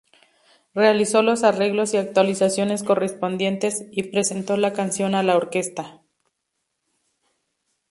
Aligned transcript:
Realizó 0.73 1.21
los 1.21 1.43
arreglos 1.43 1.93
y 1.93 1.97
actualizaciones 1.97 2.81
correspondientes, 2.83 3.85
y 3.91 4.01
presentó 4.01 4.57
la 4.57 4.73
canción 4.73 5.13
a 5.13 5.21
la 5.21 5.37
orquesta. 5.37 6.01